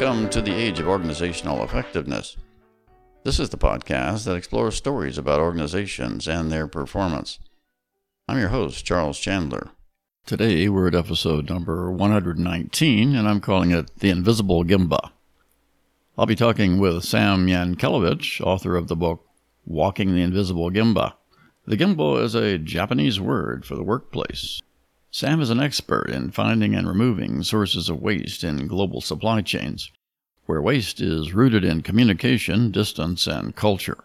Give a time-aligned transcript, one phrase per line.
[0.00, 2.36] Welcome to the Age of Organizational Effectiveness.
[3.24, 7.40] This is the podcast that explores stories about organizations and their performance.
[8.28, 9.70] I'm your host, Charles Chandler.
[10.24, 15.10] Today we're at episode number 119, and I'm calling it The Invisible Gemba.
[16.16, 19.26] I'll be talking with Sam Yankelevich, author of the book
[19.66, 21.14] Walking the Invisible Gemba.
[21.66, 24.60] The gemba is a Japanese word for the workplace.
[25.10, 29.90] Sam is an expert in finding and removing sources of waste in global supply chains,
[30.44, 34.04] where waste is rooted in communication, distance, and culture.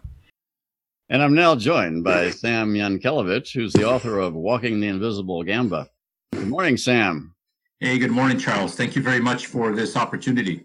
[1.10, 5.90] And I'm now joined by Sam Yankelevich, who's the author of Walking the Invisible Gemba.
[6.32, 7.36] Good morning, Sam.
[7.82, 8.76] Hey, good morning, Charles.
[8.76, 10.64] Thank you very much for this opportunity.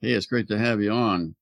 [0.00, 1.34] Hey, it's great to have you on.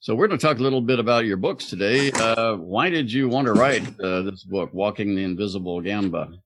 [0.00, 2.12] So we're going to talk a little bit about your books today.
[2.12, 6.38] Uh, why did you want to write uh, this book, Walking the Invisible Gemba?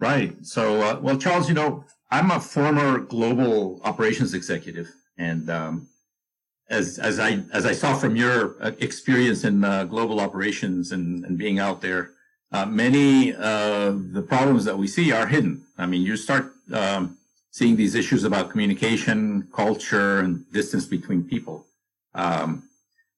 [0.00, 0.34] Right.
[0.42, 5.88] So, uh, well, Charles, you know, I'm a former global operations executive, and um,
[6.68, 11.24] as as I as I saw from your uh, experience in uh, global operations and,
[11.24, 12.10] and being out there,
[12.52, 15.62] uh, many of the problems that we see are hidden.
[15.78, 17.16] I mean, you start um,
[17.50, 21.66] seeing these issues about communication, culture, and distance between people.
[22.14, 22.64] Um,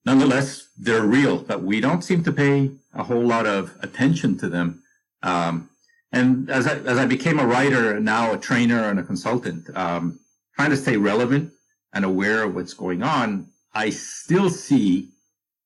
[0.05, 4.49] nonetheless, they're real, but we don't seem to pay a whole lot of attention to
[4.49, 4.83] them.
[5.23, 5.71] Um,
[6.17, 10.19] and as I, as I became a writer, now a trainer and a consultant, um,
[10.55, 11.53] trying to stay relevant
[11.93, 15.11] and aware of what's going on, I still see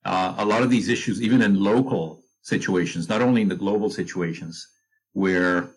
[0.04, 3.90] uh, a lot of these issues, even in local situations, not only in the global
[3.90, 4.66] situations,
[5.12, 5.70] where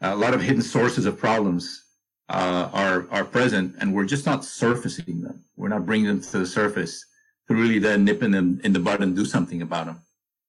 [0.00, 1.84] a lot of hidden sources of problems
[2.28, 5.44] uh, are are present, and we're just not surfacing them.
[5.56, 7.04] We're not bringing them to the surface
[7.48, 10.00] to really then nip them in the bud and do something about them.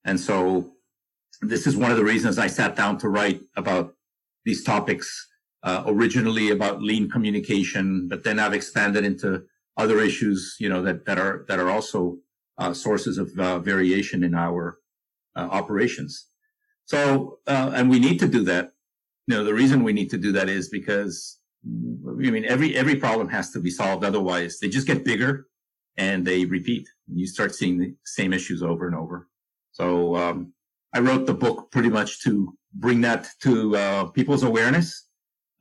[0.04, 0.74] And so,
[1.42, 3.95] this is one of the reasons I sat down to write about
[4.45, 5.27] these topics.
[5.61, 9.44] Uh, originally about lean communication, but then I've expanded into
[9.76, 12.17] other issues, you know, that that are that are also
[12.58, 14.80] uh, sources of uh, variation in our
[15.36, 16.27] uh, operations.
[16.86, 18.71] So, uh, and we need to do that.
[19.27, 22.95] You know, the reason we need to do that is because I mean, every every
[22.95, 24.04] problem has to be solved.
[24.04, 25.48] Otherwise, they just get bigger
[25.98, 26.88] and they repeat.
[27.14, 29.27] You start seeing the same issues over and over.
[29.71, 30.54] So um,
[30.94, 35.08] I wrote the book pretty much to bring that to uh, people's awareness,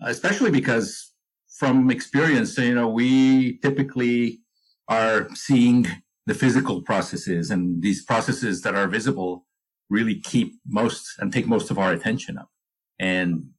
[0.03, 1.13] especially because
[1.59, 4.41] from experience, you know, we typically
[4.89, 5.87] are seeing
[6.27, 9.47] the physical processes and these processes that are visible
[9.91, 12.51] really keep most and take most of our attention up.
[12.99, 13.51] And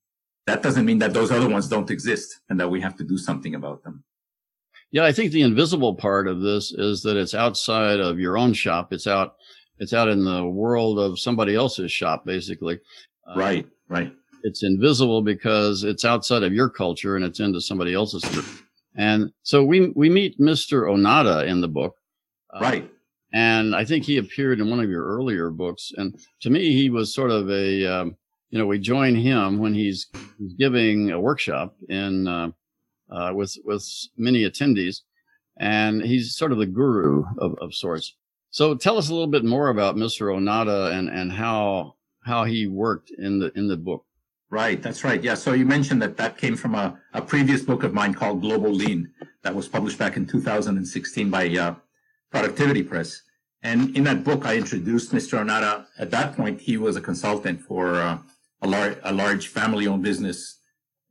[0.47, 3.17] that doesn't mean that those other ones don't exist and that we have to do
[3.17, 4.03] something about them.
[4.91, 8.53] Yeah, I think the invisible part of this is that it's outside of your own
[8.53, 8.91] shop.
[8.91, 9.35] It's out,
[9.79, 12.79] it's out in the world of somebody else's shop, basically.
[13.27, 14.13] Uh, right, right.
[14.43, 18.23] It's invisible because it's outside of your culture and it's into somebody else's.
[18.95, 20.83] And so we we meet Mr.
[20.83, 21.95] Onada in the book,
[22.53, 22.91] uh, right?
[23.33, 25.91] And I think he appeared in one of your earlier books.
[25.95, 28.17] And to me, he was sort of a um,
[28.49, 30.07] you know, we join him when he's
[30.57, 32.49] giving a workshop in uh,
[33.11, 33.87] uh, with with
[34.17, 35.01] many attendees,
[35.59, 38.15] and he's sort of the guru of, of sorts.
[38.51, 40.33] So, tell us a little bit more about Mr.
[40.35, 44.05] Onada and and how how he worked in the in the book.
[44.51, 45.23] Right, that's right.
[45.23, 45.35] Yeah.
[45.35, 48.71] So you mentioned that that came from a, a previous book of mine called Global
[48.71, 49.11] Lean
[49.43, 51.75] that was published back in 2016 by uh,
[52.31, 53.21] Productivity Press.
[53.61, 55.37] And in that book, I introduced Mr.
[55.37, 55.85] Onada.
[55.99, 58.17] At that point, he was a consultant for uh,
[58.61, 60.57] a large, a large family owned business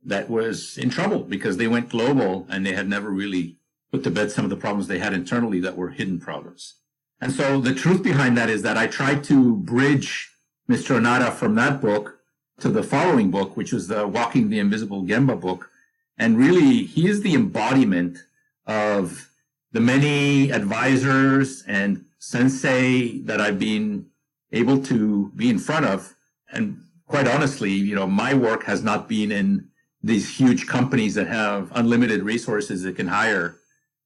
[0.03, 3.57] that was in trouble because they went global and they had never really
[3.91, 6.75] put to bed some of the problems they had internally that were hidden problems.
[7.21, 10.31] And so the truth behind that is that I tried to bridge
[10.69, 10.99] Mr.
[10.99, 12.19] Onada from that book
[12.59, 15.69] to the following book, which was the Walking the Invisible Gemba book.
[16.17, 18.19] And really, he is the embodiment
[18.65, 19.29] of
[19.71, 24.07] the many advisors and sensei that I've been
[24.51, 26.13] able to be in front of
[26.51, 29.67] and quite honestly, you know, my work has not been in
[30.01, 33.57] these huge companies that have unlimited resources that can hire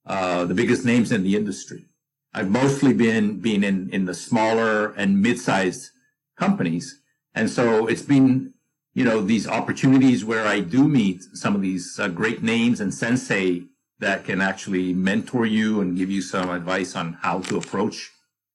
[0.05, 1.85] uh, the biggest names in the industry.
[2.33, 5.91] I've mostly been being in in the smaller and mid-sized
[6.37, 6.99] companies,
[7.35, 8.53] and so it's been
[8.93, 12.93] you know these opportunities where I do meet some of these uh, great names and
[12.93, 13.63] sensei
[13.99, 18.11] that can actually mentor you and give you some advice on how to approach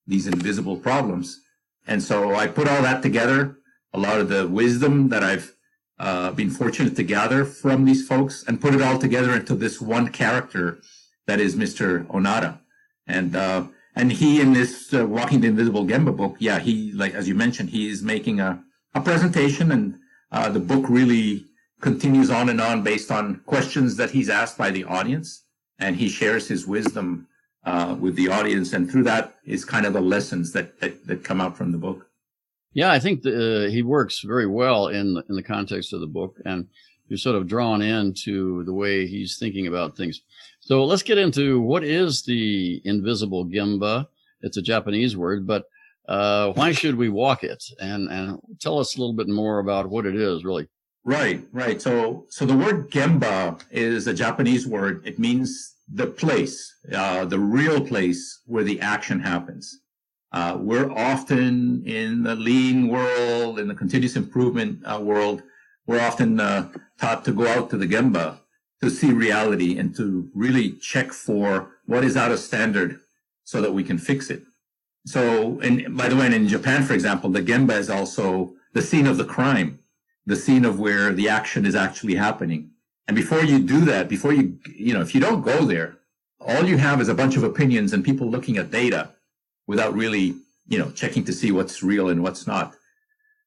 [0.07, 1.41] these invisible problems.
[1.87, 3.59] And so I put all that together
[3.95, 5.55] a lot of the wisdom that I've
[5.99, 9.81] uh, been fortunate to gather from these folks and put it all together into this
[9.81, 10.81] one character
[11.27, 12.07] that is Mr.
[12.07, 12.59] Onada.
[13.09, 13.67] And, uh,
[13.97, 17.35] and he in this uh, Walking the Invisible Gemba book, yeah, he, like, as you
[17.35, 18.63] mentioned, he is making a,
[18.95, 19.99] a presentation and,
[20.31, 21.45] uh, the book really
[21.81, 25.45] continues on and on based on questions that he's asked by the audience.
[25.79, 27.27] and he shares his wisdom
[27.65, 31.25] uh, with the audience, and through that is kind of the lessons that that, that
[31.25, 32.07] come out from the book.
[32.73, 36.07] Yeah, I think the, uh, he works very well in in the context of the
[36.07, 36.67] book, and
[37.09, 40.23] you're sort of drawn into the way he's thinking about things.
[40.69, 44.07] So let's get into what is the invisible gemba.
[44.43, 45.65] It's a Japanese word, but
[46.07, 47.65] uh, why should we walk it?
[47.81, 50.69] And and tell us a little bit more about what it is, really.
[51.05, 51.81] Right, right.
[51.81, 55.01] So so the word gemba is a Japanese word.
[55.07, 59.75] It means the place, uh, the real place where the action happens.
[60.33, 65.43] Uh, we're often in the lean world, in the continuous improvement uh, world,
[65.87, 66.69] we're often uh,
[67.01, 68.39] taught to go out to the gemba
[68.83, 73.01] to see reality and to really check for what is out of standard
[73.45, 74.43] so that we can fix it.
[75.07, 79.07] So, and by the way, in Japan, for example, the gemba is also the scene
[79.07, 79.79] of the crime,
[80.27, 82.71] the scene of where the action is actually happening.
[83.07, 85.97] And before you do that, before you, you know, if you don't go there,
[86.41, 89.11] all you have is a bunch of opinions and people looking at data
[89.67, 90.37] without really,
[90.69, 92.75] you know, checking to see what's real and what's not.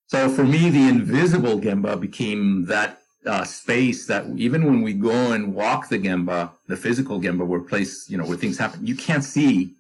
[0.08, 5.32] So for me, the invisible Gemba became that uh, space that even when we go
[5.34, 8.96] and walk the Gemba, the physical Gemba, where place, you know, where things happen, you
[8.96, 9.76] can't see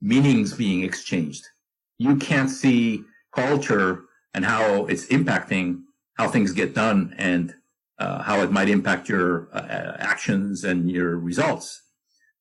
[0.00, 1.46] meanings being exchanged.
[1.98, 4.04] You can't see culture
[4.34, 5.82] and how it's impacting
[6.14, 7.54] how things get done and
[7.98, 11.82] uh, how it might impact your uh, actions and your results.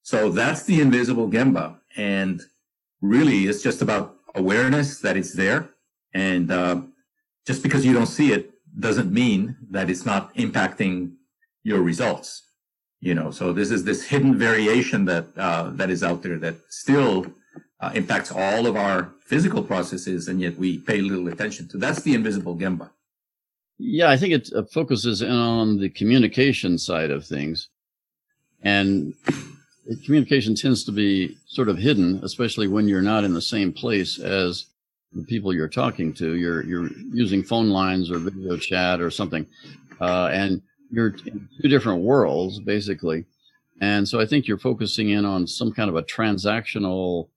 [0.02, 1.78] So that's the invisible Gemba.
[1.98, 2.42] And
[3.02, 5.70] really, it's just about awareness that it's there.
[6.14, 6.82] And uh,
[7.46, 11.14] just because you don't see it doesn't mean that it's not impacting
[11.64, 12.44] your results.
[13.02, 16.56] You know, so this is this hidden variation that uh, that is out there that
[16.70, 17.28] still
[17.80, 21.78] uh, impacts all of our physical processes, and yet we pay little attention to.
[21.78, 22.90] That's the invisible gemba.
[23.78, 27.70] Yeah, I think it uh, focuses in on the communication side of things.
[28.62, 29.14] And
[30.06, 34.18] communication tends to be sort of hidden, especially when you're not in the same place
[34.18, 34.66] as
[35.14, 36.36] the people you're talking to.
[36.36, 39.46] You're, you're using phone lines or video chat or something.
[40.02, 40.62] Uh, and
[40.92, 43.26] you're in two different worlds, basically.
[43.82, 47.30] And so I think you're focusing in on some kind of a transactional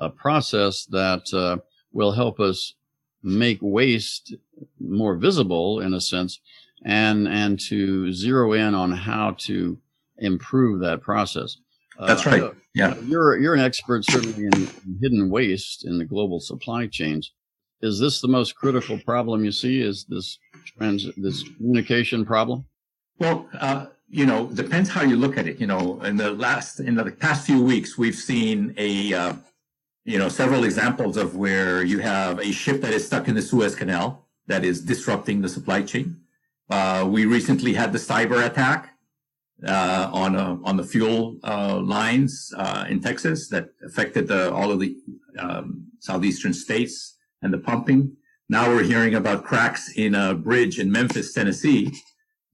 [0.00, 1.58] uh, process that uh,
[1.92, 2.74] will help us
[3.22, 4.34] make waste
[4.80, 6.40] more visible in a sense
[6.84, 9.78] and and to zero in on how to
[10.18, 11.56] improve that process.
[11.98, 12.52] That's uh, right.
[12.74, 12.96] Yeah.
[13.00, 17.32] You're you're an expert certainly in, in hidden waste in the global supply chains.
[17.80, 19.80] Is this the most critical problem you see?
[19.80, 22.64] Is this trans this communication problem?
[23.18, 25.60] Well, uh, you know, depends how you look at it.
[25.60, 29.34] You know, in the last in the past few weeks, we've seen a uh,
[30.04, 33.42] you know, several examples of where you have a ship that is stuck in the
[33.42, 36.20] Suez Canal that is disrupting the supply chain.
[36.68, 38.93] Uh, we recently had the cyber attack
[39.66, 44.70] uh, on uh, on the fuel uh, lines uh, in Texas that affected the, all
[44.70, 44.96] of the
[45.38, 48.16] um, southeastern states and the pumping.
[48.48, 51.92] Now we're hearing about cracks in a bridge in Memphis, Tennessee,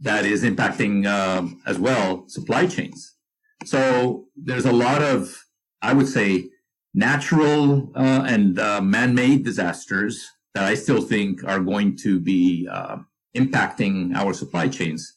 [0.01, 3.17] that is impacting um, as well supply chains.
[3.65, 5.45] So there's a lot of,
[5.83, 6.49] I would say,
[6.95, 12.99] natural uh, and uh, man-made disasters that I still think are going to be uh,
[13.37, 15.15] impacting our supply chains.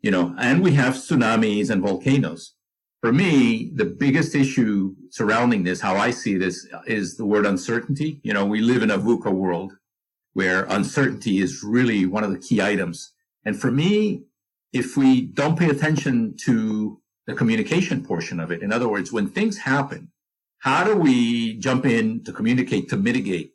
[0.00, 2.54] You know, and we have tsunamis and volcanoes.
[3.00, 8.20] For me, the biggest issue surrounding this, how I see this, is the word uncertainty.
[8.22, 9.72] You know, we live in a VUCA world
[10.34, 13.12] where uncertainty is really one of the key items.
[13.44, 14.22] And for me,
[14.72, 19.28] if we don't pay attention to the communication portion of it, in other words, when
[19.28, 20.12] things happen,
[20.60, 23.52] how do we jump in to communicate to mitigate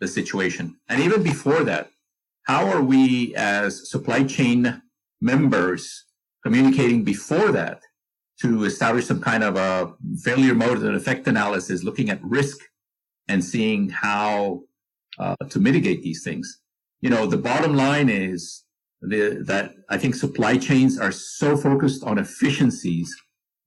[0.00, 0.76] the situation?
[0.88, 1.90] And even before that,
[2.42, 4.82] how are we as supply chain
[5.20, 6.04] members
[6.44, 7.82] communicating before that
[8.40, 12.58] to establish some kind of a failure mode and effect analysis, looking at risk
[13.28, 14.62] and seeing how
[15.18, 16.60] uh, to mitigate these things?
[17.00, 18.64] You know, the bottom line is
[19.00, 23.14] the, that I think supply chains are so focused on efficiencies.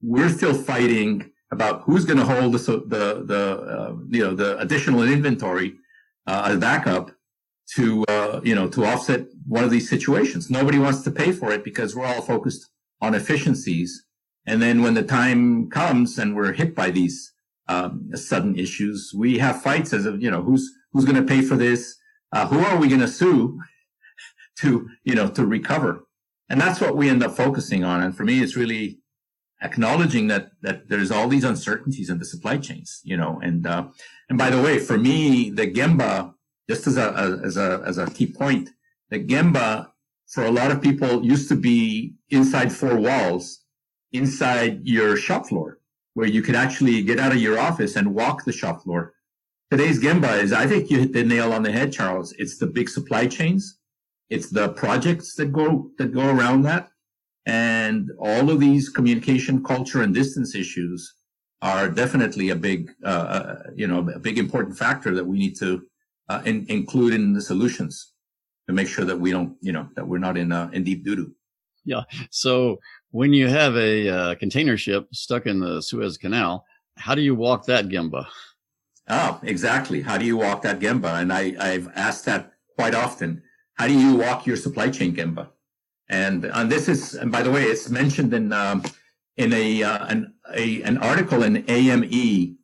[0.02, 4.58] We're still fighting about who's going to hold the the the uh, you know the
[4.60, 5.76] additional inventory
[6.28, 7.12] uh, as backup
[7.76, 10.50] to uh, you know to offset one of these situations.
[10.50, 12.70] Nobody wants to pay for it because we're all focused
[13.02, 14.06] on efficiencies.
[14.46, 17.32] And then when the time comes and we're hit by these
[17.68, 21.42] um, sudden issues, we have fights as of you know who's who's going to pay
[21.42, 21.98] for this,
[22.34, 23.60] uh, who are we going to sue
[24.60, 26.06] to you know to recover,
[26.50, 28.02] and that's what we end up focusing on.
[28.02, 29.00] And for me, it's really
[29.62, 33.40] acknowledging that that there's all these uncertainties in the supply chains, you know.
[33.42, 33.88] And uh,
[34.28, 36.34] and by the way, for me, the Gemba,
[36.70, 38.70] just as a as a as a key point,
[39.10, 39.92] the Gemba
[40.32, 43.66] for a lot of people used to be inside four walls,
[44.14, 45.78] inside your shop floor.
[46.14, 49.14] where you could actually get out of your office and walk the shop floor.
[49.72, 52.34] Today's Gemba is, I think you hit the nail on the head, Charles.
[52.38, 53.78] It's the big supply chains.
[54.30, 56.90] It's the projects that go, that go around that.
[57.46, 61.14] And all of these communication, culture, and distance issues
[61.62, 65.56] are definitely a big, uh, uh you know, a big important factor that we need
[65.60, 65.70] to
[66.30, 68.14] uh, in, include in the solutions
[68.68, 71.04] to make sure that we don't, you know, that we're not in uh, in deep
[71.04, 71.32] doo doo.
[71.84, 72.04] Yeah.
[72.30, 76.66] So when you have a uh, container ship stuck in the Suez Canal,
[76.98, 78.28] how do you walk that Gemba?
[79.10, 80.02] Oh, exactly.
[80.02, 81.22] How do you walk that Gemba?
[81.22, 83.42] And I, I've asked that quite often.
[83.74, 85.50] How do you walk your supply chain Gemba?
[86.10, 88.84] And, and this is, and by the way, it's mentioned in um,
[89.38, 92.58] in a, uh, an a, an article in AME.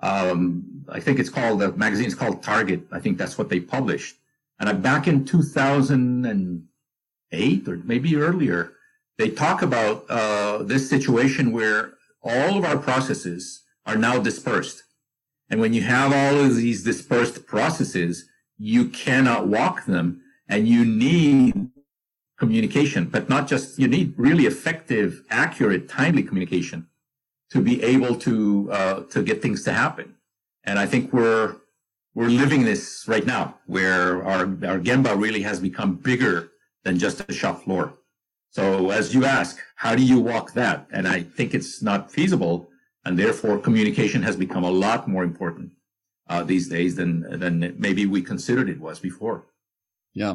[0.00, 2.82] Um, I think it's called the magazine's called Target.
[2.92, 4.16] I think that's what they published.
[4.58, 8.72] And back in 2008 or maybe earlier,
[9.18, 14.82] they talk about uh, this situation where all of our processes are now dispersed.
[15.48, 18.28] And when you have all of these dispersed processes,
[18.58, 21.70] you cannot walk them and you need
[22.38, 26.86] communication, but not just, you need really effective, accurate, timely communication
[27.50, 30.15] to be able to, uh, to get things to happen.
[30.66, 31.56] And I think we're,
[32.14, 36.50] we're living this right now where our, our Gemba really has become bigger
[36.84, 37.94] than just a shop floor.
[38.50, 40.86] So as you ask, how do you walk that?
[40.90, 42.70] And I think it's not feasible.
[43.04, 45.70] And therefore communication has become a lot more important
[46.28, 49.46] uh, these days than, than maybe we considered it was before.
[50.14, 50.34] Yeah.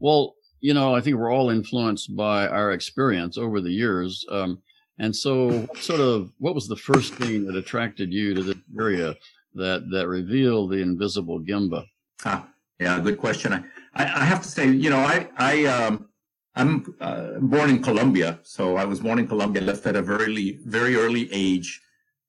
[0.00, 4.24] Well, you know, I think we're all influenced by our experience over the years.
[4.30, 4.62] Um,
[4.98, 9.16] and so sort of what was the first thing that attracted you to the area
[9.54, 11.84] that, that revealed the invisible Gemba?
[12.24, 12.48] Ah,
[12.80, 13.52] yeah, good question.
[13.52, 13.58] I,
[13.94, 16.08] I, I have to say, you know, I, I, um,
[16.54, 20.58] I'm uh, born in Colombia, so I was born in Colombia, left at a very,
[20.66, 21.80] very early age,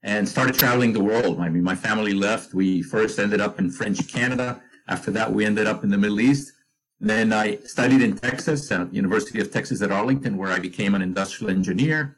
[0.02, 1.40] and started traveling the world.
[1.40, 2.54] I mean, my family left.
[2.54, 4.62] We first ended up in French Canada.
[4.88, 6.54] After that, we ended up in the Middle East.
[7.00, 11.02] Then I studied in Texas, at University of Texas at Arlington, where I became an
[11.02, 12.18] industrial engineer.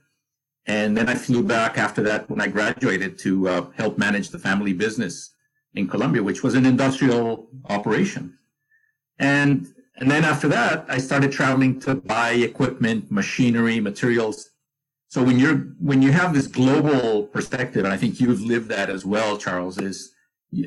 [0.68, 4.40] And then I flew back after that when I graduated to uh, help manage the
[4.40, 5.32] family business
[5.76, 8.38] in Colombia, which was an industrial operation.
[9.20, 9.68] And
[9.98, 14.50] and then after that, I started traveling to buy equipment, machinery, materials.
[15.08, 18.90] So when you're when you have this global perspective, and I think you've lived that
[18.90, 20.12] as well, Charles, is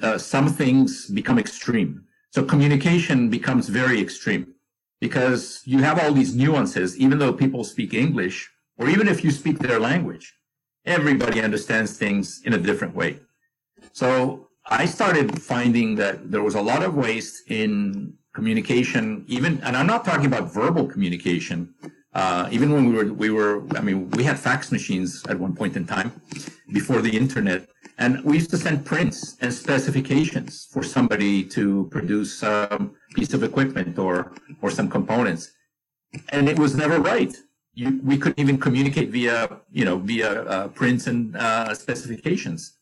[0.02, 2.04] uh, some things become extreme.
[2.30, 4.54] So communication becomes very extreme
[5.00, 9.30] because you have all these nuances, even though people speak English, or even if you
[9.30, 10.34] speak their language,
[10.84, 13.18] everybody understands things in a different way.
[13.92, 19.76] So I started finding that there was a lot of waste in communication, even, and
[19.76, 21.74] I'm not talking about verbal communication.
[22.14, 25.54] Uh, even when we were, we were, I mean, we had fax machines at one
[25.54, 26.12] point in time
[26.72, 27.68] before the internet,
[27.98, 33.42] and we used to send prints and specifications for somebody to produce some piece of
[33.42, 34.32] equipment or,
[34.62, 35.52] or some components.
[36.30, 37.34] And it was never right.
[37.78, 42.72] You, we couldn't even communicate via, you know, via uh, prints and uh, specifications.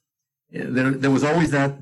[0.50, 1.73] There, there was always that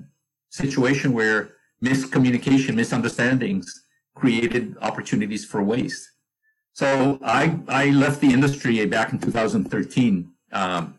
[0.50, 3.84] situation where miscommunication, misunderstandings
[4.16, 6.10] created opportunities for waste.
[6.72, 10.98] So I, I left the industry back in 2013 um,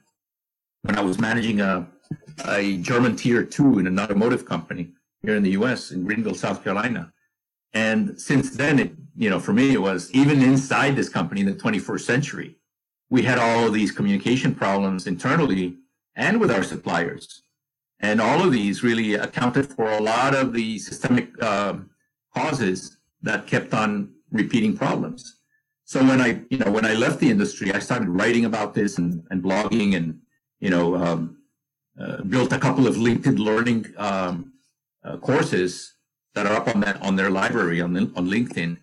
[0.83, 1.85] when I was managing a,
[2.45, 6.63] a German tier two in an automotive company here in the US in Greenville, South
[6.63, 7.11] Carolina.
[7.75, 11.47] And since then, it, you know, for me, it was even inside this company in
[11.47, 12.55] the 21st century,
[13.09, 15.75] we had all of these communication problems internally
[16.15, 17.43] and with our suppliers.
[17.99, 21.75] And all of these really accounted for a lot of the systemic uh,
[22.33, 25.39] causes that kept on repeating problems.
[25.83, 28.97] So when I, you know, when I left the industry, I started writing about this
[28.97, 30.19] and, and blogging and,
[30.59, 31.37] you know, um,
[31.99, 34.53] uh, built a couple of LinkedIn learning um,
[35.03, 35.95] uh, courses
[36.35, 38.77] that are up on that on their library on on LinkedIn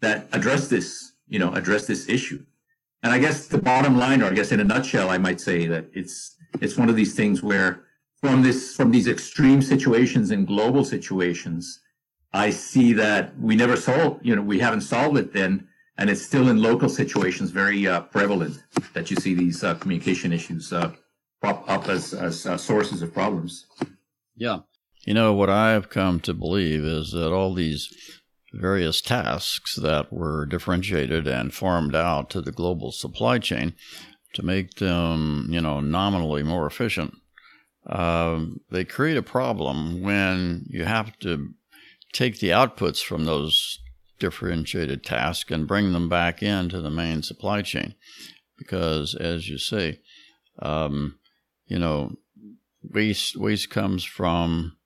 [0.00, 2.44] that address this, you know, address this issue.
[3.02, 5.66] And I guess the bottom line, or I guess in a nutshell, I might say
[5.66, 7.84] that it's it's one of these things where
[8.20, 11.80] from this from these extreme situations and global situations,
[12.32, 16.22] I see that we never solved, you know, we haven't solved it then, and it's
[16.22, 18.62] still in local situations very uh, prevalent
[18.92, 20.92] that you see these uh, communication issues uh,
[21.40, 23.66] pop up as as uh, sources of problems.
[24.36, 24.60] Yeah,
[25.04, 27.88] you know what I've come to believe is that all these
[28.52, 33.74] various tasks that were differentiated and farmed out to the global supply chain
[34.34, 37.14] to make them, you know, nominally more efficient
[37.88, 41.54] um, they create a problem when you have to
[42.12, 43.78] take the outputs from those
[44.18, 47.94] differentiated tasks and bring them back into the main supply chain.
[48.58, 50.00] Because, as you say,
[50.60, 51.18] um,
[51.66, 52.16] you know,
[52.82, 54.76] waste waste comes from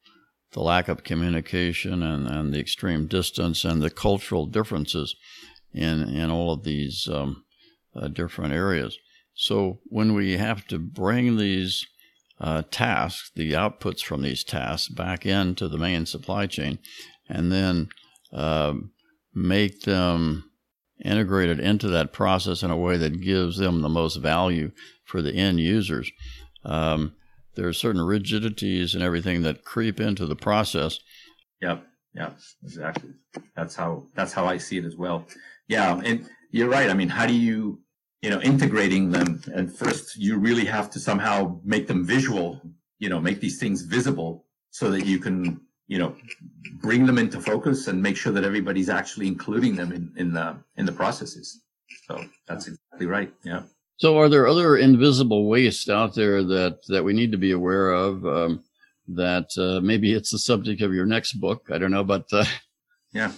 [0.53, 5.17] the lack of communication and, and the extreme distance and the cultural differences
[5.73, 7.45] in in all of these um,
[7.97, 8.99] uh, different areas.
[9.35, 11.87] So when we have to bring these
[12.41, 16.79] uh, tasks, the outputs from these tasks, back into the main supply chain,
[17.29, 17.89] and then
[18.33, 18.75] uh,
[19.35, 20.51] make them
[21.05, 24.71] integrated into that process in a way that gives them the most value
[25.05, 26.11] for the end users.
[26.65, 27.15] Um,
[27.55, 30.99] there are certain rigidities and everything that creep into the process.
[31.61, 31.87] Yep.
[32.15, 32.31] Yeah,
[32.63, 33.11] exactly.
[33.57, 35.27] That's how that's how I see it as well.
[35.69, 36.91] Yeah, and you're right.
[36.91, 37.81] I mean, how do you,
[38.21, 39.41] you know, integrating them?
[39.55, 42.61] And first, you really have to somehow make them visual.
[42.99, 46.15] You know, make these things visible so that you can, you know,
[46.83, 50.57] bring them into focus and make sure that everybody's actually including them in in the
[50.77, 51.63] in the processes.
[52.07, 53.33] So that's exactly right.
[53.43, 53.63] Yeah.
[54.03, 57.93] So, are there other invisible waste out there that that we need to be aware
[57.93, 58.27] of?
[58.27, 58.65] Um,
[59.07, 61.69] that uh, maybe it's the subject of your next book.
[61.71, 62.45] I don't know, but uh...
[63.13, 63.31] yeah.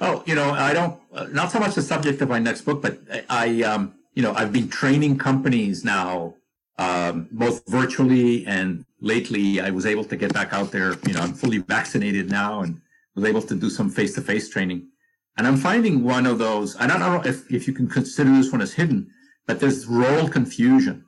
[0.00, 0.98] Oh, you know, I don't.
[1.12, 4.32] Uh, not so much the subject of my next book, but I, um, you know,
[4.32, 6.36] I've been training companies now,
[6.78, 9.60] um, both virtually and lately.
[9.60, 10.94] I was able to get back out there.
[11.06, 12.80] You know, I'm fully vaccinated now and
[13.14, 14.88] was able to do some face-to-face training.
[15.36, 16.76] And I'm finding one of those.
[16.76, 19.10] I don't know if if you can consider this one as hidden,
[19.46, 21.04] but there's role confusion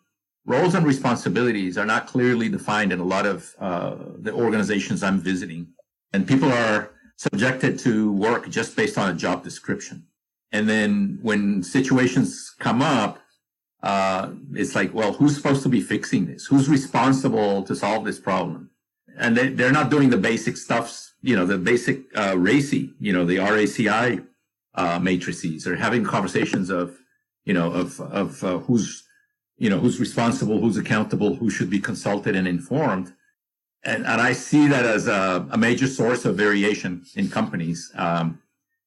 [0.46, 5.20] roles and responsibilities are not clearly defined in a lot of uh, the organizations I'm
[5.20, 5.68] visiting.
[6.12, 10.06] And people are subjected to work just based on a job description.
[10.52, 13.18] And then when situations come up,
[13.82, 16.46] uh, it's like, well, who's supposed to be fixing this?
[16.46, 18.70] Who's responsible to solve this problem?
[19.16, 23.12] And they, they're not doing the basic stuffs, you know, the basic uh, RACI, you
[23.12, 24.24] know, the RACI
[24.74, 25.64] uh, matrices.
[25.64, 26.98] They're having conversations of,
[27.44, 29.04] you know, of of uh, who's
[29.56, 33.12] you know, who's responsible, who's accountable, who should be consulted and informed.
[33.84, 37.92] And, and I see that as a, a major source of variation in companies.
[37.94, 38.40] Um,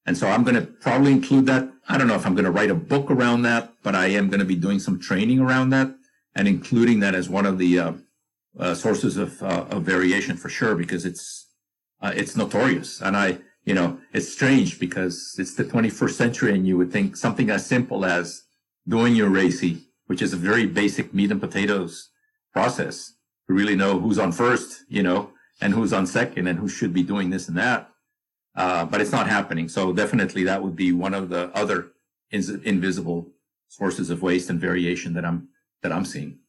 [0.06, 1.70] and so I'm going to probably include that.
[1.88, 4.30] I don't know if I'm going to write a book around that, but I am
[4.30, 5.94] going to be doing some training around that
[6.36, 7.94] and including that as one of the uh,
[8.60, 11.46] uh, sources of, uh, of variation for sure, because it's
[12.00, 13.02] uh, it's notorious.
[13.02, 17.18] And I, you know, it's strange because it's the 21st century, and you would think
[17.18, 18.44] something as simple as
[18.88, 22.10] doing your RACI, which is a very basic meat and potatoes
[22.54, 23.14] process
[23.48, 26.94] to really know who's on first, you know, and who's on second and who should
[26.94, 27.90] be doing this and that.
[28.56, 29.70] Uh, but it's not happening.
[29.70, 31.92] So definitely that would be one of the other
[32.32, 33.32] in- invisible
[33.68, 35.50] sources of waste and variation that I'm,
[35.84, 36.40] that I'm seeing.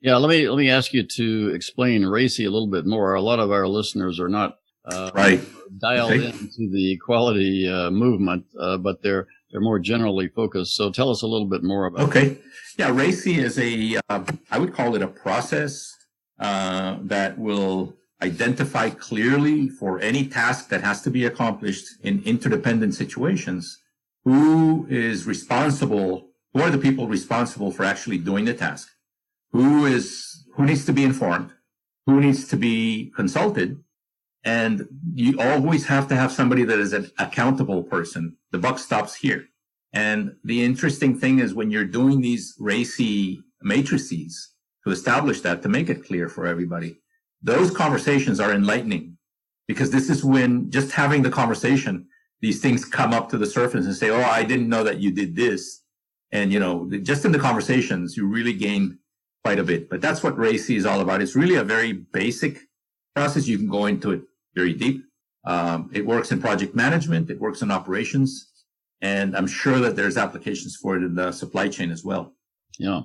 [0.00, 0.16] Yeah.
[0.16, 3.14] Let me, let me ask you to explain RACI a little bit more.
[3.14, 5.40] A lot of our listeners are not uh, right.
[5.78, 6.28] dialed okay.
[6.28, 10.74] into the equality uh, movement, uh, but they're they're more generally focused.
[10.74, 12.08] So tell us a little bit more about.
[12.08, 12.38] Okay,
[12.76, 15.94] yeah, RACI is a uh, I would call it a process
[16.40, 22.96] uh, that will identify clearly for any task that has to be accomplished in interdependent
[22.96, 23.78] situations
[24.24, 26.30] who is responsible.
[26.52, 28.88] Who are the people responsible for actually doing the task?
[29.52, 31.50] Who is who needs to be informed?
[32.06, 33.83] Who needs to be consulted?
[34.44, 38.36] And you always have to have somebody that is an accountable person.
[38.52, 39.46] The buck stops here.
[39.94, 44.50] And the interesting thing is when you're doing these RACI matrices
[44.84, 46.96] to establish that, to make it clear for everybody,
[47.42, 49.16] those conversations are enlightening
[49.66, 52.06] because this is when just having the conversation,
[52.42, 55.10] these things come up to the surface and say, Oh, I didn't know that you
[55.10, 55.80] did this.
[56.32, 58.98] And, you know, just in the conversations, you really gain
[59.44, 59.88] quite a bit.
[59.88, 61.22] But that's what RACI is all about.
[61.22, 62.58] It's really a very basic
[63.14, 63.46] process.
[63.46, 64.22] You can go into it
[64.54, 65.04] very deep.
[65.44, 67.30] Um, it works in project management.
[67.30, 68.50] It works in operations.
[69.00, 72.34] And I'm sure that there's applications for it in the supply chain as well.
[72.78, 73.02] Yeah.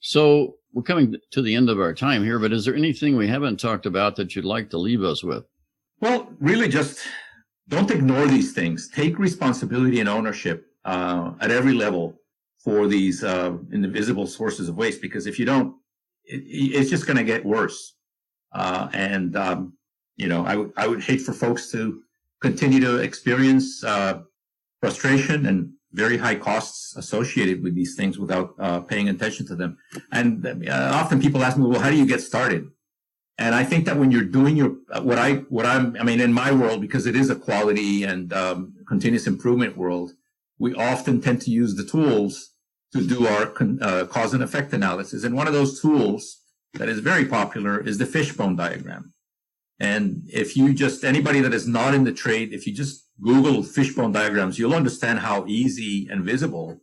[0.00, 3.26] So we're coming to the end of our time here, but is there anything we
[3.26, 5.44] haven't talked about that you'd like to leave us with?
[6.00, 7.00] Well, really just
[7.68, 8.88] don't ignore these things.
[8.94, 12.20] Take responsibility and ownership uh, at every level
[12.62, 15.74] for these uh, invisible sources of waste, because if you don't,
[16.24, 17.96] it, it's just going to get worse.
[18.52, 19.72] Uh, and um,
[20.18, 22.02] you know, I would I would hate for folks to
[22.42, 24.20] continue to experience uh,
[24.80, 29.78] frustration and very high costs associated with these things without uh, paying attention to them.
[30.12, 32.68] And uh, often people ask me, well, how do you get started?
[33.38, 36.32] And I think that when you're doing your what I what I'm I mean in
[36.32, 40.12] my world because it is a quality and um, continuous improvement world,
[40.58, 42.50] we often tend to use the tools
[42.92, 45.22] to do our uh, cause and effect analysis.
[45.22, 46.40] And one of those tools
[46.74, 49.12] that is very popular is the fishbone diagram.
[49.80, 53.62] And if you just, anybody that is not in the trade, if you just Google
[53.62, 56.80] fishbone diagrams, you'll understand how easy and visible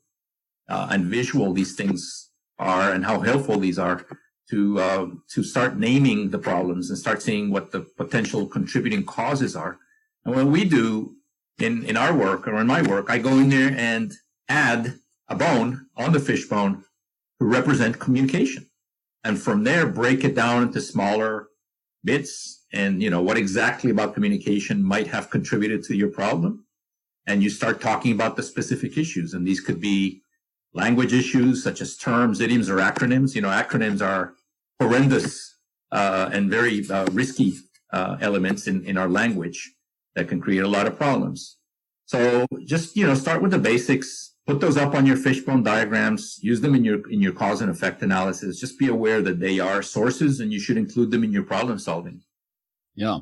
[0.69, 4.05] uh, and visual these things are and how helpful these are
[4.49, 9.55] to uh, to start naming the problems and start seeing what the potential contributing causes
[9.55, 9.79] are.
[10.23, 11.15] And what we do
[11.59, 14.13] in in our work or in my work, I go in there and
[14.47, 16.83] add a bone on the fishbone
[17.39, 18.69] to represent communication,
[19.23, 21.47] and from there break it down into smaller
[22.05, 26.65] bits and you know what exactly about communication might have contributed to your problem
[27.27, 30.21] and you start talking about the specific issues and these could be
[30.75, 33.33] language issues such as terms, idioms, or acronyms.
[33.33, 34.35] You know, acronyms are
[34.79, 35.55] horrendous
[35.91, 37.53] uh, and very uh, risky
[37.91, 39.73] uh, elements in, in our language
[40.15, 41.57] that can create a lot of problems.
[42.05, 46.39] So just, you know, start with the basics, put those up on your fishbone diagrams,
[46.41, 48.59] use them in your, in your cause and effect analysis.
[48.59, 51.79] Just be aware that they are sources and you should include them in your problem
[51.79, 52.21] solving.
[52.95, 53.19] Yeah.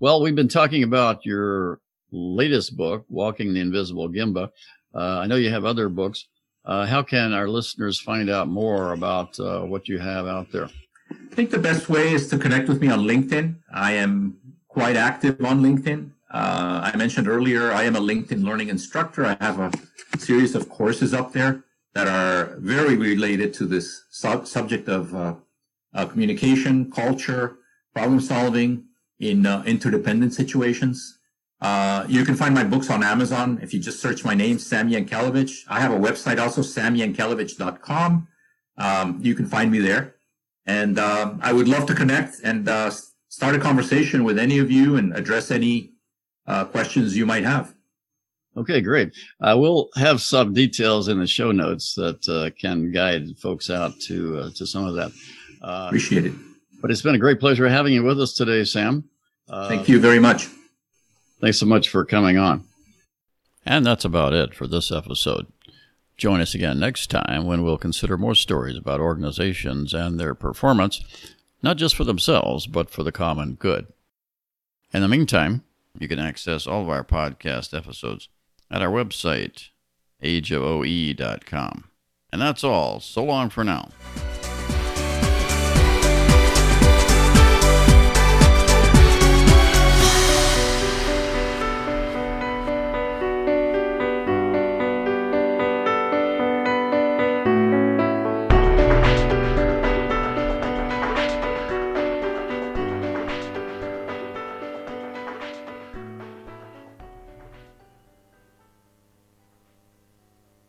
[0.00, 1.80] Well, we've been talking about your
[2.12, 4.50] latest book, Walking the Invisible Gemba.
[4.94, 6.26] Uh, I know you have other books.
[6.64, 10.68] Uh, how can our listeners find out more about uh, what you have out there?
[11.10, 13.56] I think the best way is to connect with me on LinkedIn.
[13.72, 14.36] I am
[14.68, 16.10] quite active on LinkedIn.
[16.30, 19.24] Uh, I mentioned earlier, I am a LinkedIn learning instructor.
[19.24, 19.70] I have a
[20.18, 21.64] series of courses up there
[21.94, 25.34] that are very related to this sub- subject of uh,
[25.94, 27.56] uh, communication, culture,
[27.94, 28.84] problem solving
[29.18, 31.18] in uh, interdependent situations.
[31.62, 34.90] Uh, you can find my books on Amazon if you just search my name, Sam
[34.90, 35.64] Yankelevich.
[35.68, 38.28] I have a website also, samyankelevich.com.
[38.76, 40.16] Um, you can find me there.
[40.66, 42.90] And uh, I would love to connect and uh,
[43.28, 45.92] start a conversation with any of you and address any
[46.46, 47.75] questions you might have.
[48.56, 49.14] Okay, great.
[49.40, 53.98] Uh, we'll have some details in the show notes that uh, can guide folks out
[54.06, 55.12] to uh, to some of that.
[55.62, 56.32] Appreciate it.
[56.80, 59.04] But it's been a great pleasure having you with us today, Sam.
[59.48, 60.48] Thank you very much.
[61.40, 62.64] Thanks so much for coming on.
[63.64, 65.46] And that's about it for this episode.
[66.16, 71.02] Join us again next time when we'll consider more stories about organizations and their performance,
[71.62, 73.86] not just for themselves, but for the common good.
[74.94, 75.62] In the meantime,
[75.98, 78.28] you can access all of our podcast episodes
[78.70, 79.70] at our website,
[80.22, 81.84] ageofoe.com.
[82.32, 83.00] And that's all.
[83.00, 83.90] So long for now.